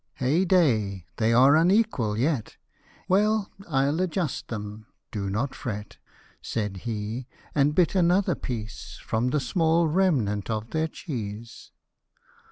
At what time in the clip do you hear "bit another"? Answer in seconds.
7.75-8.33